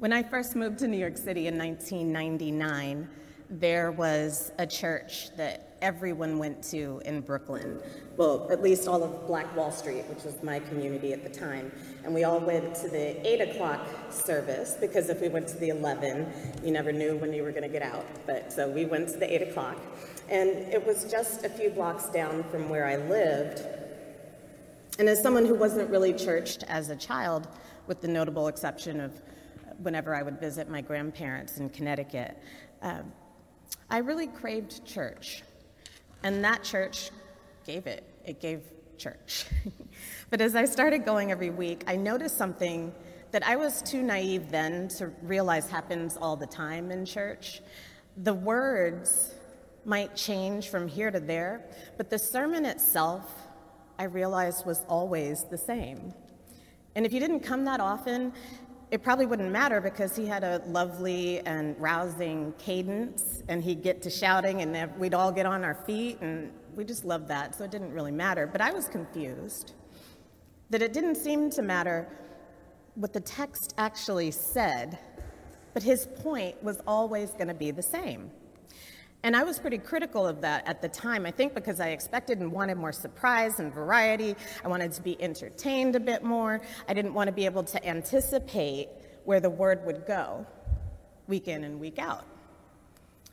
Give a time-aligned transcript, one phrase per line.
[0.00, 3.06] When I first moved to New York City in 1999,
[3.50, 7.78] there was a church that everyone went to in Brooklyn.
[8.16, 11.70] Well, at least all of Black Wall Street, which was my community at the time.
[12.02, 15.68] And we all went to the 8 o'clock service because if we went to the
[15.68, 16.32] 11,
[16.64, 18.06] you never knew when you were going to get out.
[18.24, 19.76] But so we went to the 8 o'clock.
[20.30, 23.66] And it was just a few blocks down from where I lived.
[24.98, 27.48] And as someone who wasn't really churched as a child,
[27.86, 29.20] with the notable exception of
[29.82, 32.36] whenever I would visit my grandparents in Connecticut,
[32.82, 33.02] uh,
[33.88, 35.42] I really craved church.
[36.22, 37.10] And that church
[37.64, 38.04] gave it.
[38.24, 38.62] It gave
[38.98, 39.46] church.
[40.30, 42.92] but as I started going every week, I noticed something
[43.32, 47.60] that I was too naive then to realize happens all the time in church.
[48.16, 49.34] The words
[49.84, 51.64] might change from here to there,
[51.96, 53.32] but the sermon itself,
[53.98, 56.12] I realized, was always the same.
[56.94, 58.32] And if you didn't come that often,
[58.90, 64.02] it probably wouldn't matter because he had a lovely and rousing cadence, and he'd get
[64.02, 67.64] to shouting, and we'd all get on our feet, and we just loved that, so
[67.64, 68.46] it didn't really matter.
[68.46, 69.74] But I was confused
[70.70, 72.08] that it didn't seem to matter
[72.96, 74.98] what the text actually said,
[75.72, 78.30] but his point was always going to be the same.
[79.22, 82.40] And I was pretty critical of that at the time, I think because I expected
[82.40, 84.34] and wanted more surprise and variety.
[84.64, 86.62] I wanted to be entertained a bit more.
[86.88, 88.88] I didn't want to be able to anticipate
[89.24, 90.46] where the word would go
[91.26, 92.24] week in and week out.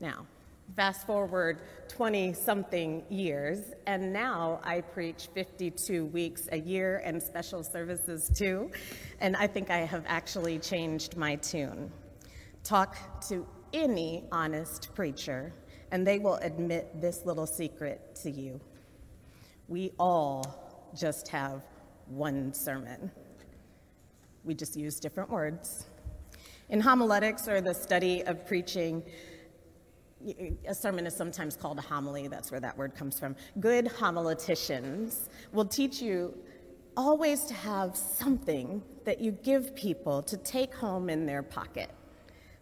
[0.00, 0.26] Now,
[0.74, 7.62] fast forward 20 something years, and now I preach 52 weeks a year and special
[7.62, 8.70] services too.
[9.20, 11.90] And I think I have actually changed my tune.
[12.64, 12.96] Talk
[13.28, 15.52] to any honest preacher
[15.90, 18.60] and they will admit this little secret to you.
[19.68, 21.62] We all just have
[22.06, 23.10] one sermon.
[24.44, 25.86] We just use different words.
[26.70, 29.02] In homiletics, or the study of preaching,
[30.66, 33.36] a sermon is sometimes called a homily, that's where that word comes from.
[33.60, 36.34] Good homileticians will teach you
[36.96, 41.90] always to have something that you give people to take home in their pocket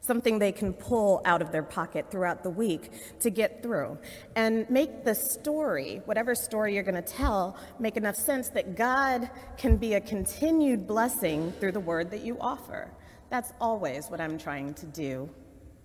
[0.06, 3.98] something they can pull out of their pocket throughout the week to get through.
[4.36, 9.28] And make the story, whatever story you're going to tell, make enough sense that God
[9.58, 12.90] can be a continued blessing through the word that you offer.
[13.30, 15.28] That's always what I'm trying to do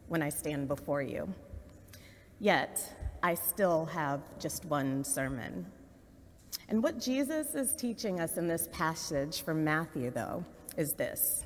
[0.08, 1.34] when I stand before you.
[2.40, 2.80] Yet,
[3.24, 5.66] I still have just one sermon.
[6.70, 10.46] And what Jesus is teaching us in this passage from Matthew, though,
[10.78, 11.44] is this.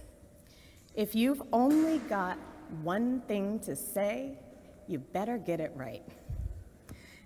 [0.94, 2.38] If you've only got
[2.84, 4.38] one thing to say,
[4.88, 6.04] you better get it right.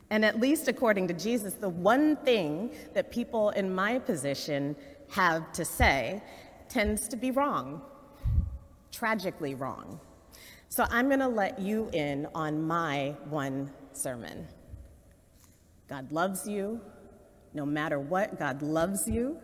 [0.09, 4.75] And at least according to Jesus, the one thing that people in my position
[5.09, 6.23] have to say
[6.67, 7.81] tends to be wrong,
[8.91, 9.99] tragically wrong.
[10.69, 14.47] So I'm going to let you in on my one sermon.
[15.87, 16.79] God loves you.
[17.53, 19.39] No matter what, God loves you.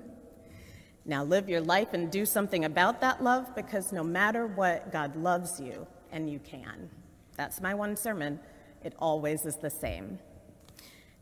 [1.06, 5.16] Now live your life and do something about that love because no matter what, God
[5.16, 6.90] loves you and you can.
[7.38, 8.40] That's my one sermon.
[8.84, 10.20] It always is the same.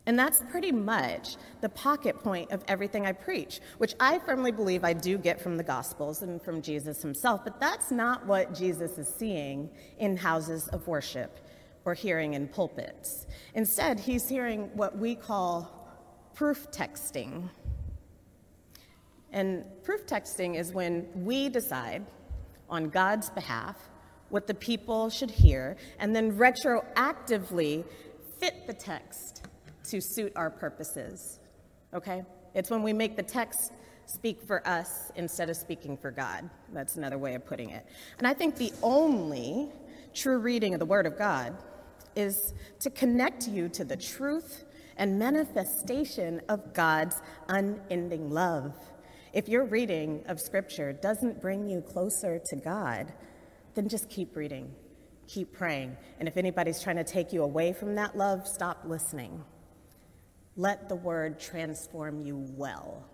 [0.06, 4.84] And that's pretty much the pocket point of everything I preach, which I firmly believe
[4.84, 8.98] I do get from the Gospels and from Jesus himself, but that's not what Jesus
[8.98, 11.40] is seeing in houses of worship
[11.86, 13.26] or hearing in pulpits.
[13.54, 15.88] Instead, he's hearing what we call
[16.34, 17.48] proof texting.
[19.34, 22.06] And proof texting is when we decide
[22.70, 23.76] on God's behalf
[24.28, 27.84] what the people should hear and then retroactively
[28.38, 29.46] fit the text
[29.90, 31.40] to suit our purposes.
[31.92, 32.22] Okay?
[32.54, 33.72] It's when we make the text
[34.06, 36.48] speak for us instead of speaking for God.
[36.72, 37.84] That's another way of putting it.
[38.18, 39.68] And I think the only
[40.14, 41.56] true reading of the Word of God
[42.14, 44.64] is to connect you to the truth
[44.96, 48.74] and manifestation of God's unending love.
[49.34, 53.12] If your reading of Scripture doesn't bring you closer to God,
[53.74, 54.72] then just keep reading,
[55.26, 55.96] keep praying.
[56.20, 59.42] And if anybody's trying to take you away from that love, stop listening.
[60.56, 63.04] Let the word transform you well.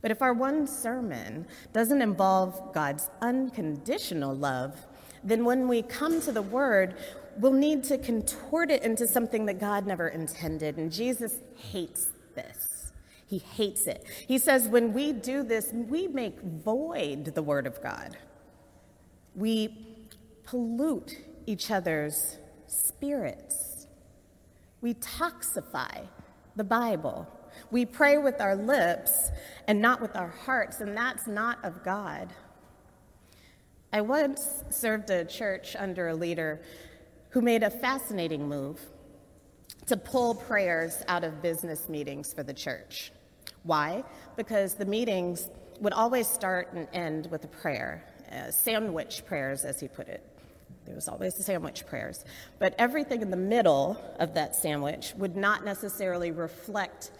[0.00, 4.86] But if our one sermon doesn't involve God's unconditional love,
[5.24, 6.94] then when we come to the word,
[7.36, 10.76] we'll need to contort it into something that God never intended.
[10.76, 12.75] And Jesus hates this.
[13.26, 14.04] He hates it.
[14.28, 18.16] He says, when we do this, we make void the word of God.
[19.34, 19.96] We
[20.44, 23.88] pollute each other's spirits.
[24.80, 26.06] We toxify
[26.54, 27.26] the Bible.
[27.70, 29.30] We pray with our lips
[29.66, 32.32] and not with our hearts, and that's not of God.
[33.92, 36.60] I once served a church under a leader
[37.30, 38.80] who made a fascinating move
[39.86, 43.12] to pull prayers out of business meetings for the church.
[43.62, 44.04] Why?
[44.36, 45.48] Because the meetings
[45.80, 50.22] would always start and end with a prayer, uh, sandwich prayers, as he put it.
[50.84, 52.24] There was always the sandwich prayers.
[52.58, 57.10] But everything in the middle of that sandwich would not necessarily reflect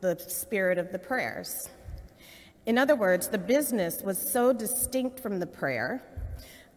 [0.00, 1.68] the spirit of the prayers.
[2.66, 6.02] In other words, the business was so distinct from the prayer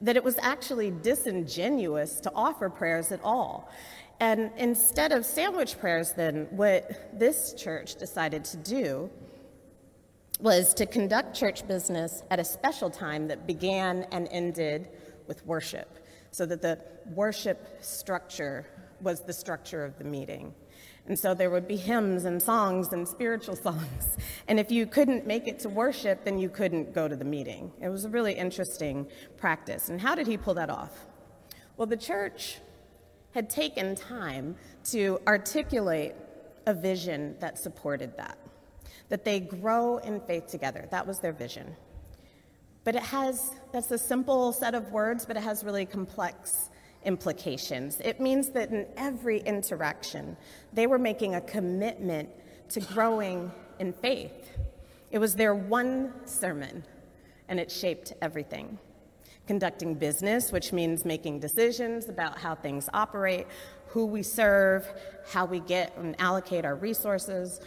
[0.02, 3.70] that it was actually disingenuous to offer prayers at all.
[4.20, 9.10] And instead of sandwich prayers, then, what this church decided to do
[10.42, 14.90] was to conduct church business at a special time that began and ended
[15.28, 16.00] with worship,
[16.32, 16.80] so that the
[17.14, 18.66] worship structure
[19.02, 20.54] was the structure of the meeting.
[21.08, 24.18] And so there would be hymns and songs and spiritual songs.
[24.48, 27.72] And if you couldn't make it to worship, then you couldn't go to the meeting.
[27.82, 29.08] It was a really interesting
[29.38, 29.90] practice.
[29.90, 31.06] And how did he pull that off?
[31.78, 32.60] Well, the church
[33.34, 34.56] had taken time
[34.86, 36.14] to articulate
[36.66, 38.38] a vision that supported that,
[39.10, 40.88] that they grow in faith together.
[40.92, 41.76] That was their vision.
[42.84, 46.70] But it has, that's a simple set of words, but it has really complex
[47.06, 48.00] implications.
[48.02, 50.36] It means that in every interaction,
[50.74, 52.30] they were making a commitment
[52.70, 54.58] to growing in faith.
[55.12, 56.84] It was their one sermon,
[57.48, 58.78] and it shaped everything.
[59.50, 63.48] Conducting business, which means making decisions about how things operate,
[63.88, 64.88] who we serve,
[65.32, 67.60] how we get and allocate our resources,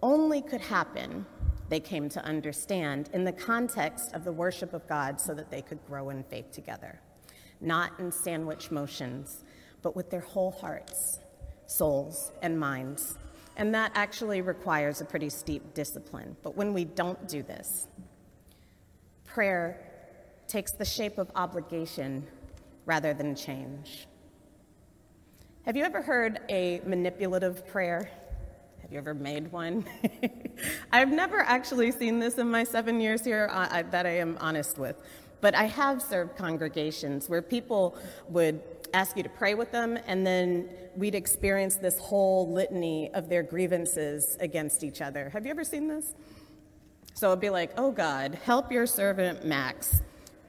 [0.00, 1.26] only could happen,
[1.70, 5.60] they came to understand, in the context of the worship of God so that they
[5.60, 7.00] could grow in faith together
[7.60, 9.42] not in sandwich motions,
[9.82, 11.18] but with their whole hearts,
[11.66, 13.18] souls, and minds.
[13.56, 16.36] And that actually requires a pretty steep discipline.
[16.44, 17.88] But when we don't do this,
[19.24, 19.93] prayer
[20.48, 22.26] takes the shape of obligation
[22.86, 24.06] rather than change.
[25.64, 28.10] Have you ever heard a manipulative prayer?
[28.82, 29.86] Have you ever made one?
[30.92, 33.48] I've never actually seen this in my seven years here
[33.90, 34.96] that I am honest with.
[35.40, 37.96] But I have served congregations where people
[38.28, 38.62] would
[38.92, 43.42] ask you to pray with them, and then we'd experience this whole litany of their
[43.42, 45.30] grievances against each other.
[45.30, 46.14] Have you ever seen this?
[47.14, 50.02] So it'd be like, oh God, help your servant Max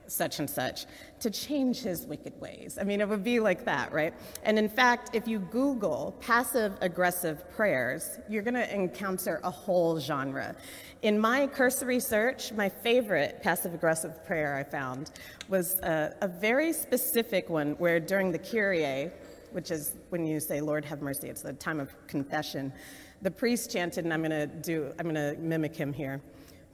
[0.08, 0.86] such and such
[1.20, 2.78] to change his wicked ways.
[2.80, 4.14] I mean, it would be like that, right?
[4.44, 10.00] And in fact, if you Google passive aggressive prayers, you're going to encounter a whole
[10.00, 10.56] genre.
[11.02, 15.12] In my cursory search, my favorite passive aggressive prayer I found
[15.50, 19.12] was a, a very specific one where during the Kyrie,
[19.52, 22.74] which is when you say, Lord have mercy, it's the time of confession,
[23.22, 26.22] the priest chanted, and I'm going to do, I'm going to mimic him here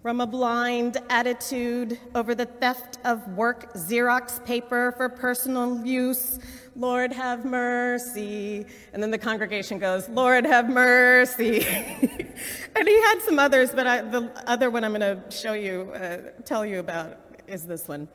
[0.01, 6.39] from a blind attitude over the theft of work Xerox paper for personal use.
[6.75, 8.65] Lord, have mercy.
[8.93, 11.63] And then the congregation goes, Lord, have mercy.
[12.75, 15.91] and he had some others, but I, the other one I'm going to show you,
[15.93, 18.07] uh, tell you about is this one.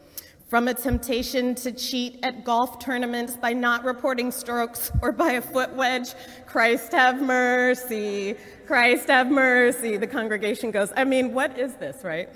[0.49, 5.43] From a temptation to cheat at golf tournaments by not reporting strokes or by a
[5.43, 6.15] foot wedge,
[6.47, 9.97] Christ have mercy, Christ have mercy.
[9.97, 12.29] The congregation goes, I mean, what is this, right?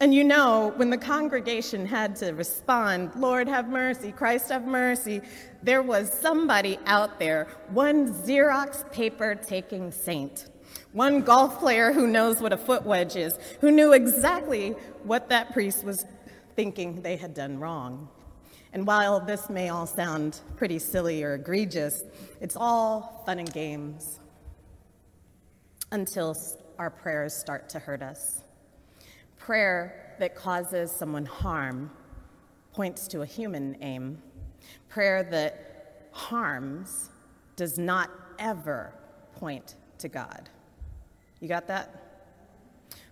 [0.00, 5.20] And you know, when the congregation had to respond, Lord have mercy, Christ have mercy,
[5.62, 10.46] there was somebody out there, one Xerox paper taking saint,
[10.92, 14.70] one golf player who knows what a foot wedge is, who knew exactly
[15.04, 16.06] what that priest was
[16.56, 18.08] thinking they had done wrong.
[18.72, 22.04] And while this may all sound pretty silly or egregious,
[22.40, 24.18] it's all fun and games
[25.90, 26.36] until
[26.78, 28.42] our prayers start to hurt us.
[29.36, 31.90] Prayer that causes someone harm
[32.72, 34.22] points to a human aim.
[34.88, 37.10] Prayer that harms
[37.56, 38.94] does not ever
[39.34, 40.48] point to God.
[41.40, 42.02] You got that?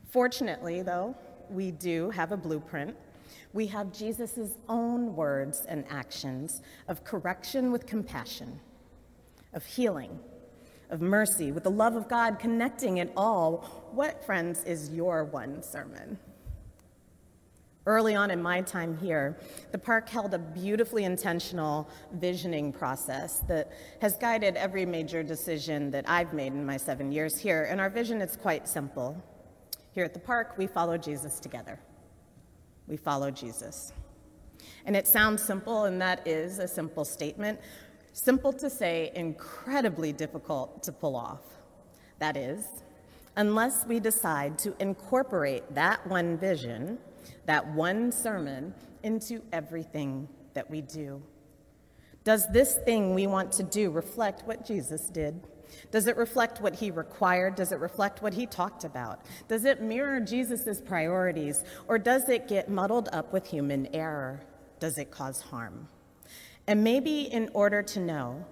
[0.08, 1.14] Fortunately, though,
[1.50, 2.96] we do have a blueprint
[3.52, 8.60] we have Jesus' own words and actions of correction with compassion,
[9.52, 10.18] of healing,
[10.90, 13.90] of mercy, with the love of God connecting it all.
[13.92, 16.18] What, friends, is your one sermon?
[17.86, 19.38] Early on in my time here,
[19.72, 26.08] the park held a beautifully intentional visioning process that has guided every major decision that
[26.08, 27.64] I've made in my seven years here.
[27.64, 29.20] And our vision is quite simple.
[29.92, 31.80] Here at the park, we follow Jesus together
[32.90, 33.92] we follow Jesus.
[34.84, 37.60] And it sounds simple, and that is a simple statement.
[38.12, 41.40] Simple to say, incredibly difficult to pull off.
[42.18, 42.66] That is,
[43.36, 46.98] unless we decide to incorporate that one vision,
[47.46, 51.22] that one sermon, into everything that we do.
[52.24, 55.40] Does this thing we want to do reflect what Jesus did?
[55.90, 57.54] Does it reflect what he required?
[57.54, 59.24] Does it reflect what he talked about?
[59.48, 61.64] Does it mirror Jesus' priorities?
[61.88, 64.40] Or does it get muddled up with human error?
[64.78, 65.88] Does it cause harm?
[66.66, 68.44] And maybe in order to know,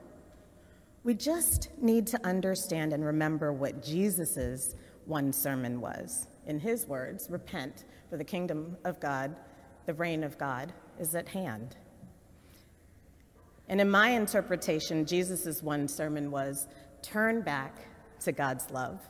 [1.05, 4.75] we just need to understand and remember what Jesus'
[5.07, 6.27] one sermon was.
[6.47, 9.37] In his words, repent, for the kingdom of God,
[9.87, 11.77] the reign of God, is at hand.
[13.69, 16.67] And in my interpretation, Jesus' one sermon was
[17.02, 17.76] turn back
[18.21, 19.00] to God's love,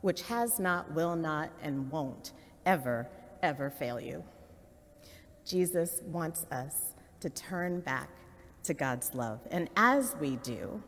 [0.00, 2.32] which has not, will not, and won't
[2.66, 3.08] ever,
[3.42, 4.22] ever fail you.
[5.44, 8.10] Jesus wants us to turn back
[8.64, 9.40] to God's love.
[9.50, 10.82] And as we do,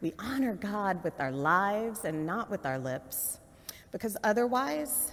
[0.00, 3.40] we honor God with our lives and not with our lips,
[3.92, 5.12] because otherwise,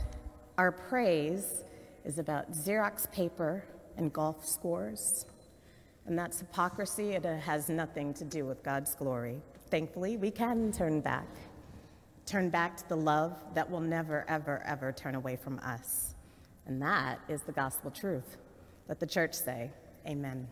[0.58, 1.64] our praise
[2.06, 3.64] is about Xerox paper
[3.98, 5.26] and golf scores.
[6.08, 7.12] And that's hypocrisy.
[7.12, 9.42] It has nothing to do with God's glory.
[9.70, 11.28] Thankfully, we can turn back.
[12.26, 16.16] Turn back to the love that will never, ever, ever turn away from us.
[16.66, 18.38] And that is the gospel truth.
[18.88, 19.70] Let the church say,
[20.08, 20.48] Amen.